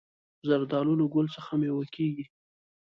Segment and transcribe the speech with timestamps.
[0.47, 2.25] زردالو له ګل څخه مېوه کېږي.